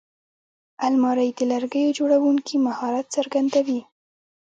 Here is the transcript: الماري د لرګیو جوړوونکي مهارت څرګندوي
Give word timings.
الماري 0.87 1.29
د 1.37 1.39
لرګیو 1.51 1.95
جوړوونکي 1.97 2.55
مهارت 2.67 3.05
څرګندوي 3.15 3.81